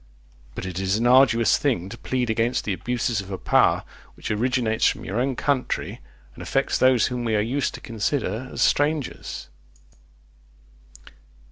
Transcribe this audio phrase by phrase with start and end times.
[0.55, 3.83] But it is an arduous thing to plead against abuses of a power
[4.15, 5.99] which originates from your own country,
[6.33, 9.47] and affects those whom we are used to consider as strangers....